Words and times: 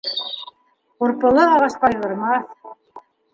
Ҡурпылы 1.03 1.43
ағас 1.57 1.77
ҡайғырмаҫ. 1.85 2.49